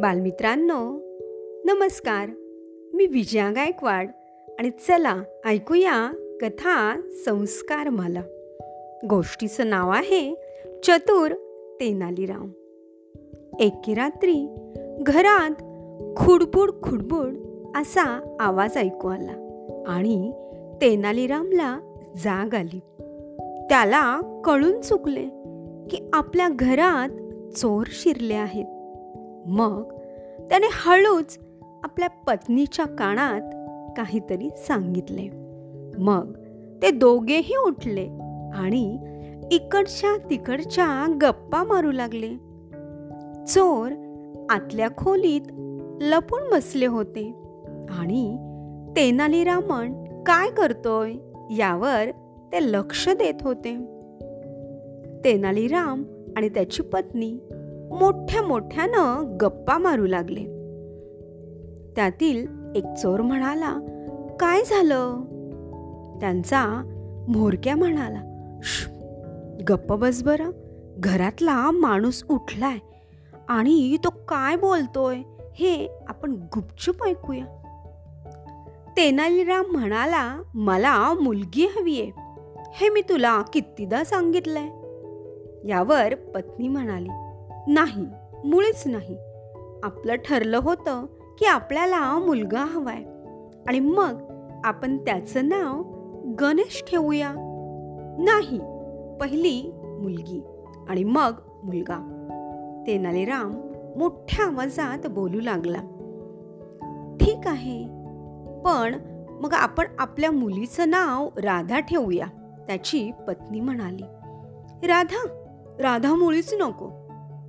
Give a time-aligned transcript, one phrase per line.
[0.00, 0.98] बालमित्रांनो
[1.64, 2.28] नमस्कार.
[2.94, 4.08] मी विजया गायकवाड
[4.58, 8.22] आणि चला ऐकूया कथा संस्कार मला
[9.10, 10.34] गोष्टीचं नाव आहे
[10.84, 11.30] चतुर
[11.80, 12.50] तेनालीराम.
[13.60, 14.54] एके रात्री
[15.00, 15.50] घरात
[16.16, 17.34] खुडबुड खुडबुड
[17.76, 20.32] असा आवाज ऐकू आला आणि
[20.80, 21.78] तेनालीरामला
[22.16, 22.80] जाग आली.
[23.68, 25.24] त्याला कळून चुकले
[25.90, 27.08] की आपल्या घरात
[27.56, 28.77] चोर शिरले आहेत.
[29.48, 29.82] मग
[30.50, 31.38] त्याने हळूच
[31.82, 33.40] आपल्या पत्नीच्या कानात
[33.96, 35.28] काहीतरी सांगितले.
[35.98, 36.32] मग
[36.82, 38.08] ते दोघेही उठले
[38.54, 38.98] आणि
[39.52, 42.28] इकडच्या तिकडच्या गप्पा मारू लागले.
[43.46, 43.92] चोर
[44.50, 45.40] आतल्या खोलीत
[46.02, 47.34] लपून बसले होते
[47.90, 48.36] आणि
[48.96, 51.12] तेनालीरामन काय करतोय
[51.50, 52.10] यावर
[52.52, 53.76] ते लक्ष देत होते.
[55.24, 56.04] तेनालीराम
[56.36, 57.38] आणि त्याची पत्नी
[57.90, 60.44] मोठ्या मोठ्यानं गप्पा मारू लागले.
[61.96, 63.78] त्यातील एक चोर म्हणाला
[64.40, 65.20] काय झालं?
[66.20, 66.82] त्यांचा
[67.28, 68.22] म्होरक्या म्हणाला
[69.68, 70.50] गप्प बस बरं.
[70.98, 72.78] घरातला माणूस उठलाय
[73.48, 75.16] आणि तो काय बोलतोय
[75.54, 77.44] हे आपण गुपचूप ऐकूया.
[78.96, 82.12] तेनालीराम म्हणाला मला मुलगी हवी आहे
[82.72, 84.68] हे मी तुला कितीदा सांगितलंय.
[85.68, 87.08] यावर पत्नी म्हणाली
[87.68, 88.06] नाही
[88.44, 89.18] मुळीच नाही.
[89.82, 91.06] आपलं ठरलं होतं
[91.38, 93.04] की आपल्याला मुलगा हवाय.
[93.68, 94.14] आणि मग
[94.64, 95.82] आपण त्याचं नाव
[96.40, 97.32] गणेश ठेवूया.
[98.18, 98.58] नाही
[99.20, 100.42] पहिली मुलगी
[100.88, 101.32] आणि मग
[101.64, 102.14] मुलगा.
[102.86, 103.50] तेनालीराम
[103.96, 105.80] मोठ्या आवाजात बोलू लागला.
[107.20, 107.84] ठीक आहे
[108.64, 108.94] पण
[109.40, 112.26] मग आपण आपल्या मुलीचं नाव राधा ठेवूया
[112.66, 114.02] त्याची पत्नी म्हणाली.
[114.86, 115.26] राधा
[115.80, 116.97] राधा मुळीच नको.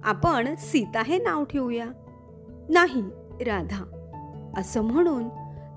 [0.04, 1.86] आपण सीता हे नाव ठेवूया.
[2.70, 3.02] नाही
[3.44, 3.86] राधा.
[4.58, 5.30] असं म्हणून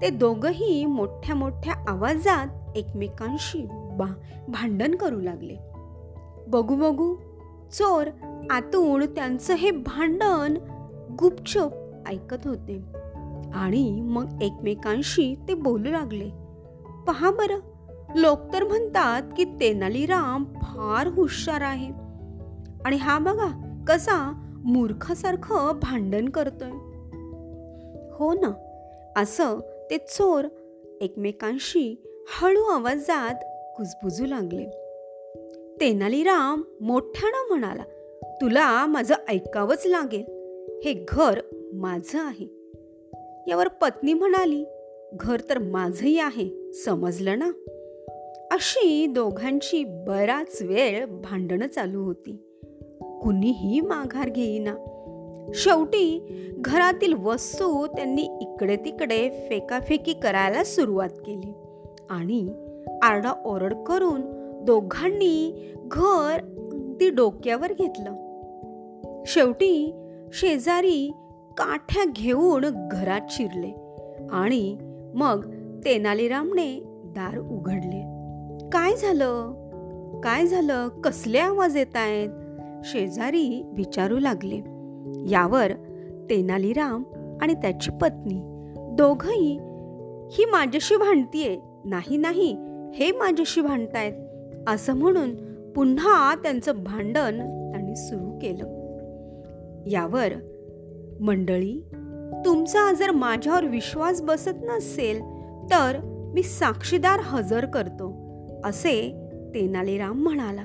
[0.03, 2.47] ते दोघही मोठ्या मोठ्या आवाजात
[2.77, 4.15] एकमेकांशी बा
[4.49, 5.57] भांडण करू लागले.
[6.49, 7.15] बघू बघू.
[7.73, 8.07] चोर
[8.51, 10.55] आतून त्यांचं हे भांडण
[11.19, 11.73] गुपचूप
[12.07, 12.83] ऐकत होते.
[13.55, 16.31] आणि मग एकमेकांशी ते बोलू लागले.
[17.07, 17.59] पहा बरं.
[18.15, 21.91] लोक तर म्हणतात की तेनालीराम फार हुशार आहे.
[22.85, 26.71] आणि हा बघा कसा मूर्खासारखं भांडण करतोय.
[28.13, 28.53] हो ना
[29.17, 29.59] असं
[29.91, 30.45] ते चोर
[31.01, 32.03] एकमेकांशी
[32.41, 33.35] हळू आवाजात
[33.77, 34.67] कुजबुजू लागले.
[35.81, 37.83] तेनालीराम मोठ्यानं म्हणाला
[38.41, 40.25] तुला माझं ऐकावंच लागेल.
[40.85, 41.41] हे घर
[41.73, 42.47] माझं आहे.
[43.49, 44.65] यावर पत्नी म्हणाली
[45.13, 47.51] घर तर माझंही आहे समजलं ना?
[48.51, 52.52] अशी दोघांची बराच वेळ भांडणं चालू होती.
[53.23, 54.75] कुणीही माघार घेईना.
[55.55, 56.27] शेवटी
[56.59, 61.53] घरातील वस्तू त्यांनी इकडे तिकडे फेकाफेकी करायला सुरुवात केली
[62.11, 62.49] आणि
[63.03, 64.21] आरडा ओरड करून
[64.65, 66.39] दोघांनी घर
[66.73, 68.13] अगदी डोक्यावर घेतलं.
[69.27, 69.95] शेवटी
[70.33, 71.13] शेजारी
[71.59, 73.75] काठ्या घेऊन घरात शिरले
[74.31, 74.77] आणि
[75.15, 75.47] मग
[75.85, 78.01] तेनालीरामने दार उघडले.
[78.69, 79.53] काय झालं?
[80.21, 80.89] काय झालं?
[80.89, 82.29] कसले आवाज येत आहेत
[82.85, 84.57] शेजारी विचारू लागले.
[85.31, 85.73] यावर
[86.31, 87.03] तेनालीराम
[87.43, 88.41] आणि त्याची पत्नी
[88.77, 89.59] दोघही
[90.33, 91.59] ही माझ्याशी भांडतीये.
[91.85, 92.57] नाही नाही
[92.95, 94.13] हे माझ्याशी भांडतायत.
[94.69, 95.35] असं म्हणून
[95.73, 97.39] पुन्हा त्यांचं भांडण
[97.71, 98.65] त्यांनी सुरू केलं.
[99.87, 100.33] यावर
[101.21, 101.85] मंडळी
[102.45, 105.21] तुमचा जर माझ्यावर विश्वास बसत नसेल
[105.71, 105.99] तर
[106.35, 108.13] मी साक्षीदार हजर करतो
[108.65, 110.65] असे तेनालीराम म्हणाला.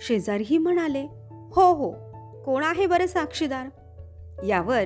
[0.00, 1.90] शेजारीही म्हणाले हो हो
[2.44, 3.66] कोण आहे बरं साक्षीदार?
[4.46, 4.84] यावर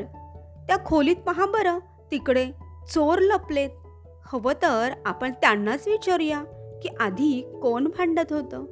[0.66, 1.78] त्या खोलीत पहा बरं
[2.10, 2.46] तिकडे
[2.90, 3.70] चोर लपलेत.
[4.26, 6.44] हवं तर आपण त्यांनाच विचारूया
[6.82, 8.64] की आधी कोण भांडत होतं.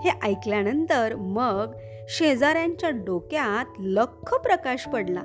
[0.00, 1.72] हे ऐकल्यानंतर मग
[2.08, 5.20] शेजाऱ्यांच्या डोक्यात लख प्रकाश पडला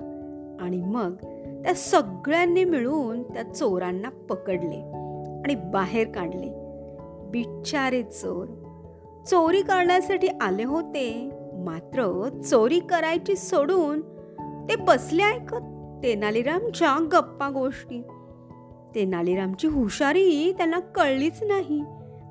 [0.61, 1.15] आणि मग
[1.63, 4.81] त्या सगळ्यांनी मिळून त्या चोरांना पकडले
[5.43, 6.51] आणि बाहेर काढले.
[7.31, 8.45] बिचारे चोर
[9.27, 11.31] चोरी करण्यासाठी आले होते.
[11.53, 14.01] मात्र चोरी करायची सोडून
[14.69, 15.61] ते बसले ऐकत
[16.03, 18.01] तेनालीरामच्या गप्पा गोष्टी.
[18.95, 21.83] तेनालीरामची हुशारी त्यांना कळलीच नाही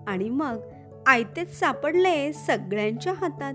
[0.07, 0.57] आणि मग
[1.07, 3.55] आयतेच सापडले सगळ्यांच्या हातात.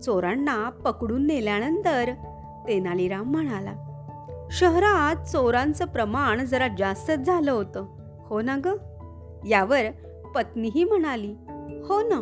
[0.00, 2.10] चोरांना पकडून नेल्यानंतर
[2.68, 3.72] तेनालीराम म्हणाला
[4.50, 7.84] शहरात चोरांचं प्रमाण जरा जास्तच झालं होतं.
[8.26, 8.76] हो ना ग?
[9.46, 9.90] यावर
[10.34, 11.34] पत्नीही म्हणाली
[11.88, 12.20] हो ना.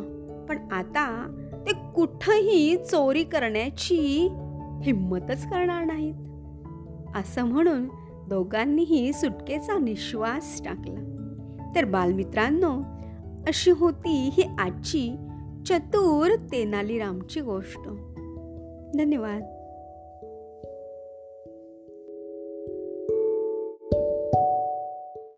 [0.48, 1.36] पण आता
[1.66, 4.28] ते कुठंही चोरी करण्याची
[4.82, 6.14] हिंमतच करणार नाहीत.
[7.16, 7.88] असं म्हणून
[8.28, 11.08] दोघांनीही सुटकेचा निश्वास टाकला.
[11.76, 12.80] तर बालमित्रांनो
[13.46, 15.16] अशी होती ही आजची
[15.66, 17.88] चतुर तेनालीरामची गोष्ट.
[18.98, 19.51] धन्यवाद.